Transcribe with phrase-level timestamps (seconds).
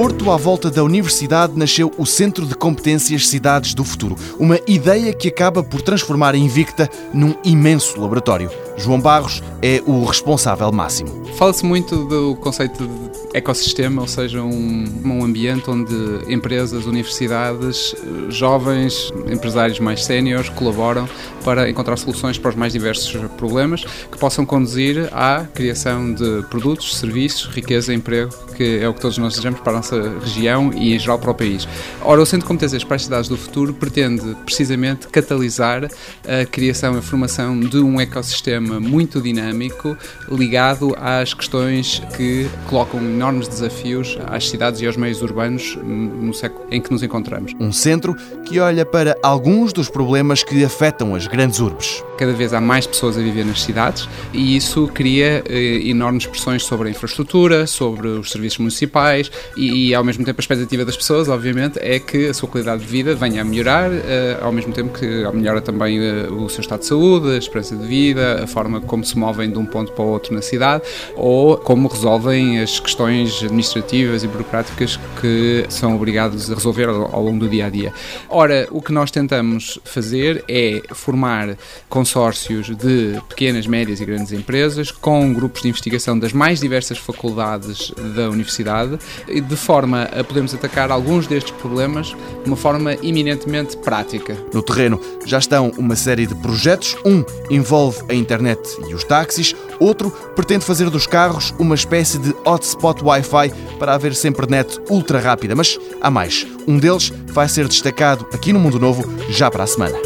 [0.00, 5.28] à volta da universidade nasceu o Centro de Competências Cidades do Futuro, uma ideia que
[5.28, 8.50] acaba por transformar a Invicta num imenso laboratório.
[8.78, 11.26] João Barros é o responsável máximo.
[11.36, 15.94] Fala-se muito do conceito de ecossistema, ou seja, um, um ambiente onde
[16.28, 17.94] empresas, universidades,
[18.28, 21.08] jovens, empresários mais séniores colaboram
[21.44, 26.96] para encontrar soluções para os mais diversos problemas que possam conduzir à criação de produtos,
[26.96, 30.72] serviços, riqueza e emprego, que é o que todos nós desejamos para a nossa região
[30.74, 31.66] e em geral para o país.
[32.02, 36.98] Ora, o Centro de Competências para as Cidades do Futuro pretende precisamente catalisar a criação
[36.98, 39.96] e formação de um ecossistema muito dinâmico
[40.30, 46.66] ligado às questões que colocam enormes desafios às cidades e aos meios urbanos no século
[46.70, 47.52] em que nos encontramos.
[47.60, 48.16] Um centro
[48.46, 52.02] que olha para alguns dos problemas que afetam as grandes urbes.
[52.16, 56.62] Cada vez há mais pessoas a viver nas cidades e isso cria eh, enormes pressões
[56.64, 60.96] sobre a infraestrutura, sobre os serviços municipais e, e, ao mesmo tempo a expectativa das
[60.96, 64.72] pessoas, obviamente, é que a sua qualidade de vida venha a melhorar, eh, ao mesmo
[64.72, 68.46] tempo que melhora também eh, o seu estado de saúde, a esperança de vida, a
[68.46, 70.84] forma como se movem de um ponto para o outro na cidade
[71.16, 77.22] ou como resolvem as questões administrativas e burocráticas que são obrigados a resolver ao, ao
[77.22, 77.92] longo do dia a dia.
[78.28, 81.56] Ora, o que nós tentamos fazer é formar
[81.88, 87.92] consórcios de pequenas, médias e grandes empresas com grupos de investigação das mais diversas faculdades
[88.14, 94.36] da universidade, de forma a podermos atacar alguns destes problemas de uma forma eminentemente prática.
[94.52, 96.96] No terreno já estão uma série de projetos.
[97.04, 102.34] Um envolve a internet e os táxis, outro pretende fazer dos carros uma espécie de
[102.44, 105.56] hotspot Wi-Fi para haver sempre net ultra rápida.
[105.56, 106.46] Mas há mais.
[106.68, 109.98] Um deles vai ser destacado aqui no Mundo Novo já para a semana.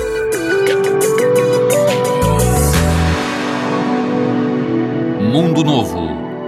[5.21, 5.99] Mundo Novo,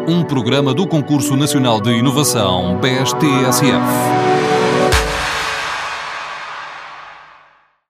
[0.06, 4.15] um programa do Concurso Nacional de Inovação BSTSF.